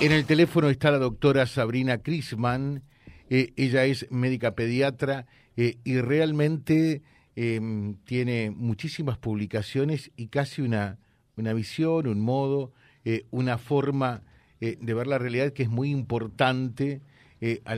[0.00, 2.84] En el teléfono está la doctora Sabrina Crisman,
[3.30, 7.02] eh, ella es médica pediatra eh, y realmente
[7.34, 10.98] em, tiene muchísimas publicaciones y casi una,
[11.36, 12.72] una visión, un modo,
[13.04, 14.22] eh, una forma
[14.60, 17.00] de ver la realidad que es muy importante,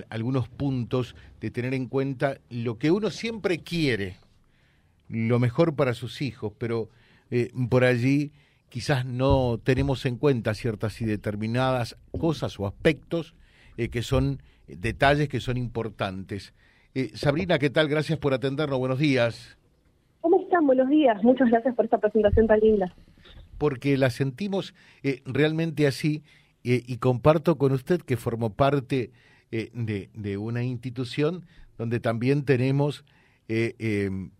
[0.09, 4.17] algunos puntos de tener en cuenta lo que uno siempre quiere,
[5.09, 6.89] lo mejor para sus hijos, pero
[7.69, 8.33] por allí
[8.71, 13.35] quizás no tenemos en cuenta ciertas y determinadas cosas o aspectos
[13.77, 16.55] eh, que son detalles que son importantes.
[16.95, 17.89] Eh, Sabrina, ¿qué tal?
[17.89, 18.79] Gracias por atendernos.
[18.79, 19.59] Buenos días.
[20.21, 20.67] ¿Cómo están?
[20.67, 21.23] Buenos días.
[21.23, 22.95] Muchas gracias por esta presentación tan linda.
[23.59, 26.23] Porque la sentimos eh, realmente así
[26.63, 29.13] y comparto con usted que formó parte
[29.51, 31.47] de, de, una institución
[31.79, 33.07] donde también tenemos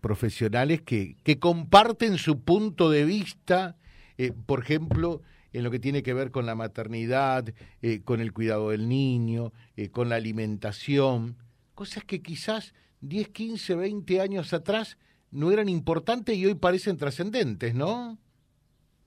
[0.01, 3.75] profesionales que, que comparten su punto de vista
[4.21, 5.21] eh, por ejemplo,
[5.51, 7.45] en lo que tiene que ver con la maternidad,
[7.81, 11.37] eh, con el cuidado del niño, eh, con la alimentación,
[11.73, 14.99] cosas que quizás 10, 15, 20 años atrás
[15.31, 18.19] no eran importantes y hoy parecen trascendentes, ¿no?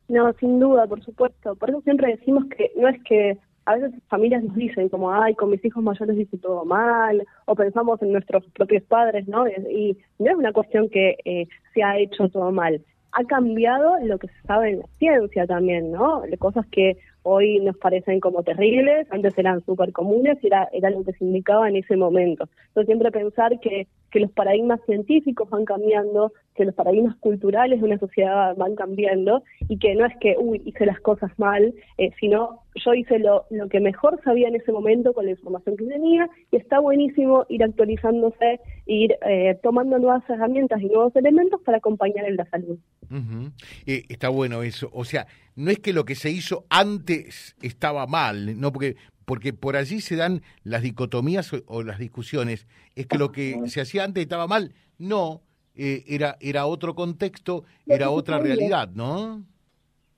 [0.09, 1.55] No, sin duda, por supuesto.
[1.55, 5.37] Por eso siempre decimos que no es que a veces familias nos dicen como, ay,
[5.37, 9.47] con mis hijos mayores hice todo mal, o pensamos en nuestros propios padres, ¿no?
[9.47, 12.83] Y, no es una cuestión que se ha hecho todo mal
[13.15, 16.23] ha cambiado lo que se sabe en la ciencia también, ¿no?
[16.39, 21.05] Cosas que hoy nos parecen como terribles, antes eran súper comunes y era, era lo
[21.05, 22.49] que se indicaba en ese momento.
[22.69, 27.87] Entonces siempre pensar que, que los paradigmas científicos van cambiando, que los paradigmas culturales de
[27.87, 32.11] una sociedad van cambiando y que no es que, uy, hice las cosas mal, eh,
[32.19, 35.87] sino yo hice lo, lo que mejor sabía en ese momento con la información que
[35.87, 41.79] tenía y está buenísimo ir actualizándose, ir eh, tomando nuevas herramientas y nuevos elementos para
[41.79, 42.79] acompañar en la salud.
[43.87, 44.91] Eh, está bueno eso.
[44.93, 49.55] O sea, no es que lo que se hizo antes estaba mal, no porque porque
[49.55, 52.67] por allí se dan las dicotomías o, las discusiones.
[52.95, 54.75] Es que lo que se hacía antes estaba mal.
[54.99, 55.41] No,
[55.75, 59.43] eh, era era otro contexto, era otra realidad, ¿no?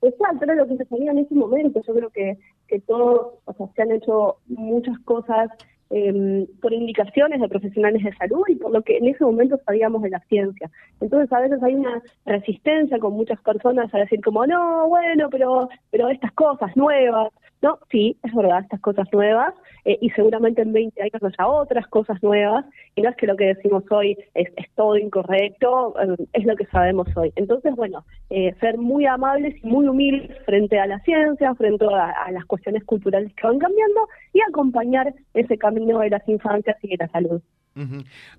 [0.08, 1.80] Exacto, era lo que se sabía en ese momento.
[1.86, 5.48] Yo creo que que todos, o sea, se han hecho muchas cosas
[5.90, 10.02] eh, por indicaciones de profesionales de salud y por lo que en ese momento sabíamos
[10.02, 10.70] de la ciencia.
[11.00, 15.68] Entonces a veces hay una resistencia con muchas personas a decir como, no, bueno, pero,
[15.90, 17.32] pero estas cosas nuevas,
[17.66, 19.52] no, sí, es verdad, estas cosas nuevas,
[19.84, 23.36] eh, y seguramente en 20 años haya otras cosas nuevas, y no es que lo
[23.36, 27.32] que decimos hoy es, todo incorrecto, eh, es lo que sabemos hoy.
[27.34, 32.30] Entonces, bueno, eh, ser muy amables y muy humildes frente a la ciencia, frente a,
[32.30, 34.00] las cuestiones culturales que van cambiando,
[34.32, 37.42] y acompañar ese camino de las infancias y de la salud.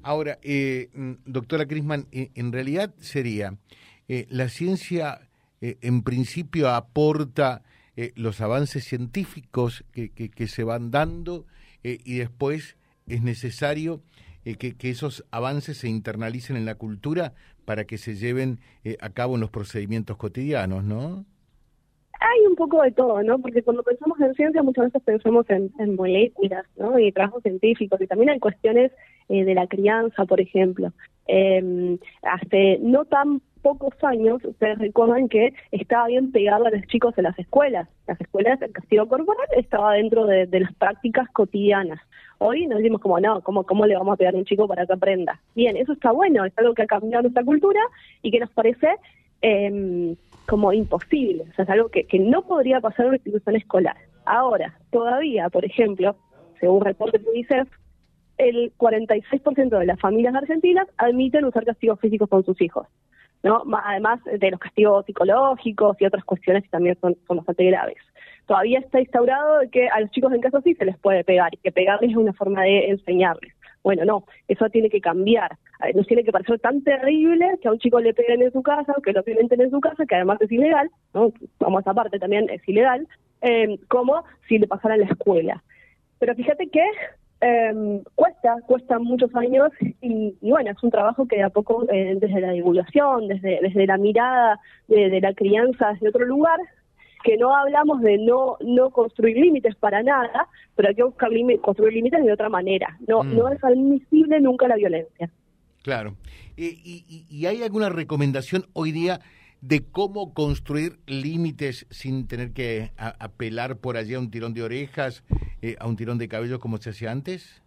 [0.04, 3.56] Ahora, mm, doctora Crisman, en realidad sería,
[4.08, 5.20] la ciencia
[5.60, 7.62] en principio aporta
[8.00, 11.48] eh, los avances científicos que, se van dando
[11.84, 12.78] eh, y después
[13.08, 14.02] es necesario
[14.46, 17.34] eh, que, esos avances se internalicen en la cultura
[17.66, 18.60] para que se lleven
[19.02, 21.26] a cabo en los procedimientos cotidianos, ¿no?
[22.20, 23.40] Hay un poco de todo, ¿no?
[23.40, 27.00] Porque cuando pensamos en ciencia muchas veces pensamos en, en moléculas, ¿no?
[27.00, 28.92] Y trabajos científicos y también hay cuestiones
[29.28, 30.94] de la crianza, por ejemplo.
[32.22, 37.26] hace no tan pocos años, ustedes recuerdan que estaba bien pegado a los chicos en
[37.26, 37.90] las escuelas.
[38.08, 42.00] Las escuelas, el castigo corporal estaba dentro de, las prácticas cotidianas.
[42.38, 44.86] Hoy nos decimos como, no, ¿cómo, ¿cómo le vamos a pegar a un chico para
[44.86, 45.42] que aprenda?
[45.54, 47.82] Bien, eso está bueno, es algo que ha cambiado nuestra cultura
[48.22, 48.88] y que nos parece
[49.42, 50.16] eh,
[50.48, 51.44] como imposible.
[51.52, 53.98] O sea, es algo que, que no podría pasar en una institución escolar.
[54.26, 56.16] Ahora, todavía, por ejemplo,
[56.62, 57.68] según reportes de UNICEF,
[58.38, 62.88] el 46% de las familias argentinas admiten usar castigos físicos con sus hijos.
[63.44, 63.64] ¿No?
[63.84, 67.98] Además de los castigos psicológicos y otras cuestiones que también son, bastante graves.
[68.46, 71.58] Todavía está instaurado que a los chicos en casa sí se les puede pegar y
[71.58, 73.54] que pegarles es una forma de enseñarles.
[73.84, 75.58] Bueno, no, eso tiene que cambiar.
[75.94, 78.94] Nos tiene que parecer tan terrible que a un chico le peguen en su casa,
[78.98, 81.32] o que lo violenten en su casa, que además es ilegal, ¿no?
[81.60, 83.08] Vamos a esa parte también es ilegal,
[83.42, 85.64] eh, como si le pasara en la escuela.
[86.20, 86.84] Pero fíjate que
[87.42, 89.70] eh, cuesta, cuesta muchos años
[90.02, 93.86] y, bueno, es un trabajo que de a poco, eh, desde la divulgación, desde, desde
[93.86, 96.60] la mirada de, la crianza desde otro lugar,
[97.24, 101.30] que no hablamos de no no construir límites para nada, pero hay que buscar
[101.62, 102.98] construir límites de otra manera.
[103.08, 103.36] No, mm.
[103.36, 105.30] no es admisible nunca la violencia.
[105.84, 106.16] Claro.
[106.58, 109.22] y, y, hay alguna recomendación hoy día
[109.62, 115.24] de cómo construir límites sin tener que apelar por allí a un tirón de orejas,
[115.62, 117.62] eh, a un tirón de cabello como se hacía antes?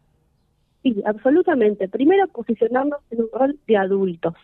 [0.83, 1.89] Sí, absolutamente.
[1.89, 4.35] Primero, posicionarnos en un rol de adultos.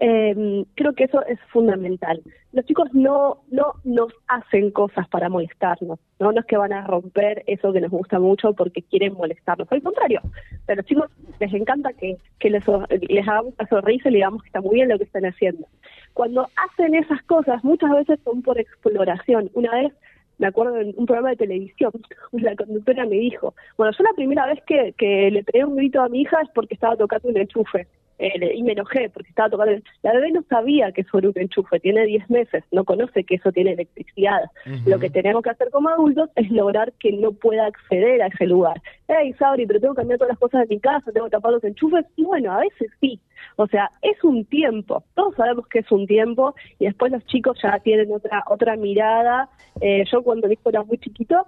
[0.00, 2.20] Eh, creo que eso es fundamental.
[2.52, 6.30] Los chicos no, no nos hacen cosas para molestarnos, ¿no?
[6.32, 10.20] es que van a romper eso que nos gusta mucho porque quieren molestarnos, al contrario,
[10.66, 12.64] a los chicos les encanta que, que les,
[13.08, 15.66] les hagamos una sonrisa y le digamos que está muy bien lo que están haciendo.
[16.12, 19.50] Cuando hacen esas cosas, muchas veces son por exploración.
[19.54, 19.92] Una vez
[20.38, 21.92] me acuerdo en un programa de televisión,
[22.32, 26.00] la conductora me dijo, bueno, yo la primera vez que, que le pegué un grito
[26.00, 27.86] a mi hija es porque estaba tocando un enchufe.
[28.18, 29.80] Eh, y me enojé porque estaba tocando.
[30.02, 33.36] La bebé no sabía que eso era un enchufe, tiene 10 meses, no conoce que
[33.36, 34.42] eso tiene electricidad.
[34.86, 38.46] Lo que tenemos que hacer como adultos es lograr que no pueda acceder a ese
[38.46, 38.80] lugar.
[39.08, 41.52] Hey, Sabri, pero tengo que cambiar todas las cosas de mi casa, tengo que tapar
[41.52, 42.06] los enchufes.
[42.16, 43.20] Y bueno, a veces sí.
[43.56, 45.04] O sea, es un tiempo.
[45.14, 49.48] Todos sabemos que es un tiempo y después los chicos ya tienen otra otra mirada.
[49.80, 51.46] Eh, yo cuando mi hijo era muy chiquito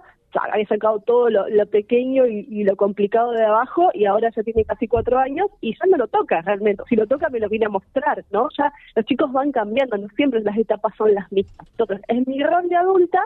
[0.51, 4.87] había sacado todo lo, pequeño y, lo complicado de abajo y ahora ya tiene casi
[4.87, 6.83] cuatro años y ya no lo toca realmente.
[6.89, 8.49] Si lo toca me lo viene a mostrar, ¿no?
[8.57, 11.67] Ya los chicos van cambiando, no siempre las etapas son las mismas.
[11.71, 13.21] Entonces, es mi rol de adulta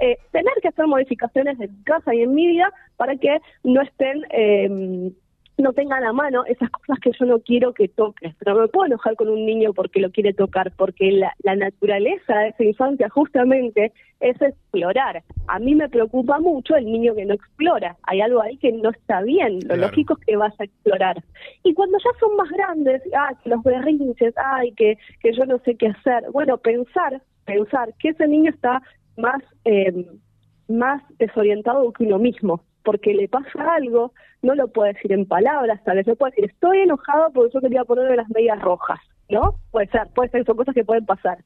[0.00, 4.24] eh, tener que hacer modificaciones en casa y en mi vida para que no estén...
[4.30, 5.12] Eh,
[5.58, 8.34] no tengan a mano esas cosas que yo no quiero que toques.
[8.38, 12.48] Pero me puedo enojar con un niño porque lo quiere tocar, porque la, naturaleza de
[12.48, 15.22] esa infancia justamente es explorar.
[15.48, 17.96] A mí me preocupa mucho el niño que no explora.
[18.02, 19.60] Hay algo ahí que no está bien.
[19.66, 21.22] Lo lógico es que vas a explorar.
[21.62, 25.58] Y cuando ya son más grandes, ah, que los berrinches, ay, que, que yo no
[25.60, 26.24] sé qué hacer.
[26.32, 28.82] Bueno, pensar, pensar que ese niño está
[29.16, 30.06] más, eh,
[30.68, 34.12] más desorientado que uno mismo porque le pasa algo,
[34.42, 37.60] no lo puede decir en palabras, tal vez no puede decir, estoy enojado porque yo
[37.60, 39.56] quería ponerme las medias rojas, ¿no?
[39.72, 41.38] Puede ser, puede ser, son cosas que pueden pasar.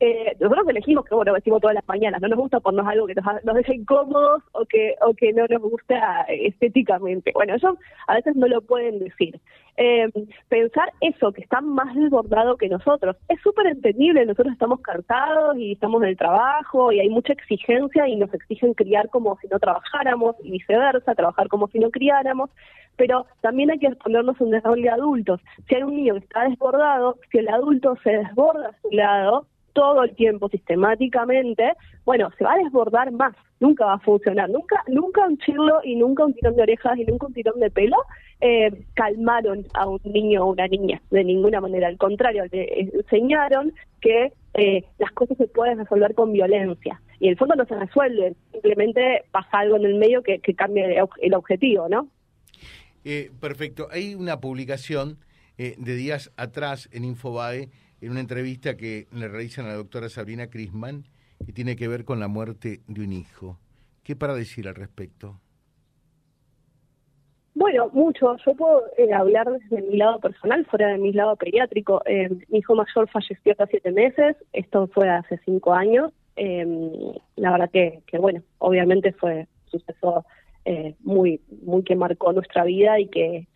[0.00, 3.14] Eh, nosotros elegimos que, bueno, decimos todas las mañanas, no nos gusta ponernos algo que
[3.14, 7.30] nos, nos deje incómodos o que, o que no nos gusta estéticamente.
[7.32, 9.40] Bueno, eso a veces no lo pueden decir.
[9.76, 10.08] Eh,
[10.48, 15.72] pensar eso, que está más desbordado que nosotros, es súper entendible, nosotros estamos cansados y
[15.72, 19.58] estamos en el trabajo y hay mucha exigencia y nos exigen criar como si no
[19.58, 22.50] trabajáramos y viceversa, trabajar como si no criáramos,
[22.96, 25.40] pero también hay que ponernos un rol de adultos.
[25.68, 29.46] Si hay un niño que está desbordado, si el adulto se desborda a su lado,
[29.74, 31.72] todo el tiempo sistemáticamente,
[32.06, 35.96] bueno, se va a desbordar más, nunca va a funcionar, nunca, nunca un chirlo y
[35.96, 37.96] nunca un tirón de orejas y nunca un tirón de pelo
[38.40, 43.74] eh, calmaron a un niño o una niña de ninguna manera, al contrario, le enseñaron
[44.00, 47.00] que eh, las cosas se pueden resolver con violencia.
[47.18, 50.54] Y en el fondo no se resuelven, simplemente pasa algo en el medio que, que
[50.54, 50.86] cambia
[51.20, 52.08] el, objetivo, ¿no?
[53.04, 55.18] Eh, perfecto, hay una publicación
[55.56, 57.68] de días atrás en Infobae
[58.04, 61.04] en una entrevista que le realizan a la doctora Sabrina Crisman
[61.46, 63.58] y tiene que ver con la muerte de un hijo.
[64.02, 65.40] ¿Qué para decir al respecto?
[67.54, 68.36] Bueno, mucho.
[68.44, 72.02] Yo puedo eh, hablar desde mi lado personal, fuera de mi lado pediátrico.
[72.04, 76.12] Eh, mi hijo mayor falleció hace siete meses, esto fue hace cinco años.
[76.36, 76.66] Eh,
[77.36, 80.24] la verdad que, que, bueno, obviamente fue un suceso
[81.00, 83.46] muy, muy que marcó nuestra vida y que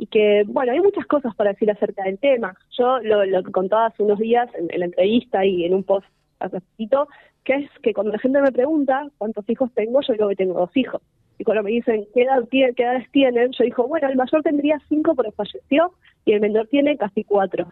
[0.00, 2.56] y que, bueno, hay muchas cosas para decir acerca del tema.
[2.70, 6.06] Yo lo, lo que contaba hace unos días en, la entrevista y en un post
[6.38, 7.06] hace poquito,
[7.44, 10.58] que es que cuando la gente me pregunta cuántos hijos tengo, yo digo que tengo
[10.58, 11.02] dos hijos.
[11.38, 14.80] Y cuando me dicen qué, edad, qué edades tienen, yo digo, bueno, el mayor tendría
[14.88, 15.92] cinco pero falleció
[16.24, 17.68] y el menor tiene casi cuatro.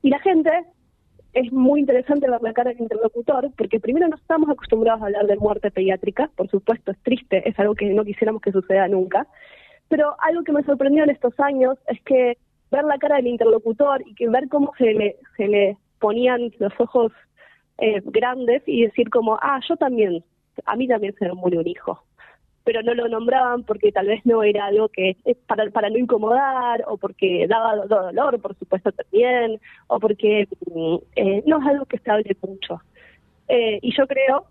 [0.00, 0.50] Y la gente,
[1.34, 5.26] es muy interesante ver la cara del interlocutor, porque primero no estamos acostumbrados a hablar
[5.26, 9.26] de muerte pediátrica, por supuesto es triste, es algo que no quisiéramos que suceda nunca,
[9.88, 12.36] pero algo que me sorprendió en estos años es que
[12.70, 16.72] ver la cara del interlocutor y que ver cómo se le, se le ponían los
[16.78, 17.12] ojos
[17.78, 20.24] eh, grandes y decir como, ah, yo también,
[20.64, 22.02] a mí también se me murió un hijo.
[22.64, 26.82] Pero no lo nombraban porque tal vez no era algo que, para, para no incomodar,
[26.88, 31.98] o porque daba dolor, por supuesto también, o porque mm, eh, no es algo que
[31.98, 32.80] se hable mucho.
[33.48, 34.46] Eh, y yo creo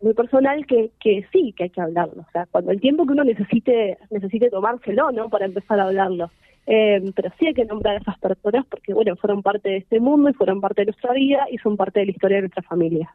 [0.00, 2.22] muy personal que, que sí, que hay que hablarlo.
[2.22, 5.28] O sea, cuando el tiempo que uno necesite, necesite tomárselo, ¿no?
[5.28, 6.30] Para empezar a hablarlo.
[6.66, 9.98] Eh, pero sí hay que nombrar a esas personas porque, bueno, fueron parte de este
[9.98, 12.62] mundo y fueron parte de nuestra vida y son parte de la historia de nuestra
[12.62, 13.14] familia.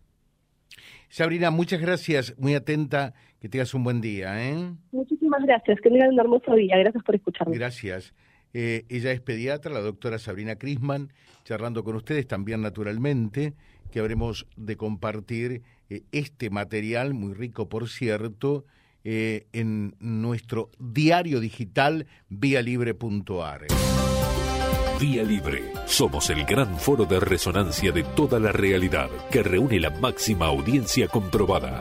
[1.10, 4.44] Sabrina, muchas gracias, muy atenta, que tengas un buen día.
[4.44, 4.74] ¿eh?
[4.92, 7.56] Muchísimas gracias, que tengan un hermoso día, gracias por escucharme.
[7.56, 8.14] Gracias.
[8.54, 11.14] Eh, ella es pediatra, la doctora Sabrina Crisman,
[11.44, 13.54] charlando con ustedes también naturalmente,
[13.96, 18.66] que habremos de compartir eh, este material, muy rico por cierto,
[19.06, 23.68] eh, en nuestro diario digital vialibre.ar.
[25.00, 25.64] Vía Libre.
[25.86, 31.08] Somos el gran foro de resonancia de toda la realidad que reúne la máxima audiencia
[31.08, 31.80] comprobada.